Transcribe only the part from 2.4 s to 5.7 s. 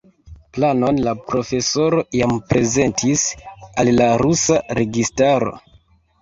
prezentis al la rusa registaro.